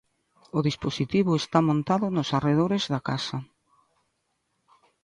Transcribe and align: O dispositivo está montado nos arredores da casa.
O 0.57 0.59
dispositivo 0.69 1.31
está 1.41 1.59
montado 1.69 2.05
nos 2.15 2.29
arredores 2.37 2.83
da 2.93 2.99
casa. 3.09 3.37